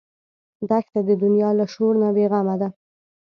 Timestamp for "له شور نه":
1.59-2.09